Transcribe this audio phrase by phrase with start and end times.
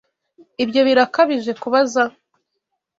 [0.63, 2.03] Ibyo birakabije kubaza?